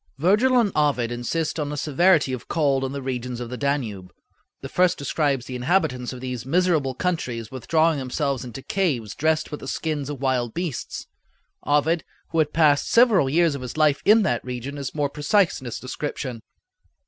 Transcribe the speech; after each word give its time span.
Virgil 0.17 0.57
and 0.59 0.71
Ovid 0.75 1.11
insist 1.11 1.59
on 1.59 1.69
the 1.69 1.77
severity 1.77 2.33
of 2.33 2.47
cold 2.47 2.83
in 2.83 2.91
the 2.91 3.03
regions 3.03 3.39
of 3.39 3.51
the 3.51 3.55
Danube. 3.55 4.11
The 4.61 4.67
first 4.67 4.97
describes 4.97 5.45
the 5.45 5.55
inhabitants 5.55 6.11
of 6.11 6.21
these 6.21 6.43
miserable 6.43 6.95
countries 6.95 7.51
withdrawing 7.51 7.99
themselves 7.99 8.43
into 8.43 8.63
caves 8.63 9.13
dressed 9.13 9.51
with 9.51 9.59
the 9.59 9.67
skins 9.67 10.09
of 10.09 10.19
wild 10.19 10.55
beasts. 10.55 11.05
Ovid, 11.67 12.03
who 12.29 12.39
had 12.39 12.51
passed 12.51 12.89
several 12.89 13.29
years 13.29 13.53
of 13.53 13.61
his 13.61 13.77
life 13.77 14.01
in 14.03 14.23
that 14.23 14.43
region, 14.43 14.79
is 14.79 14.95
more 14.95 15.07
precise 15.07 15.61
in 15.61 15.65
his 15.65 15.79
description. 15.79 16.41